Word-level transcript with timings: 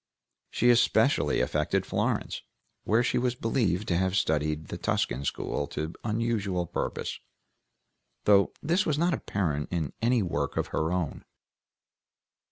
She 0.49 0.71
especially 0.71 1.41
affected 1.41 1.85
Florence, 1.85 2.41
where 2.85 3.03
she 3.03 3.19
was 3.19 3.35
believed 3.35 3.87
to 3.89 3.97
have 3.97 4.15
studied 4.15 4.69
the 4.69 4.77
Tuscan 4.79 5.25
School 5.25 5.67
to 5.67 5.93
unusual 6.03 6.65
purpose, 6.65 7.19
though 8.23 8.51
this 8.63 8.83
was 8.83 8.97
not 8.97 9.13
apparent 9.13 9.71
in 9.71 9.93
any 10.01 10.23
work 10.23 10.57
of 10.57 10.69
her 10.69 10.91
own. 10.91 11.23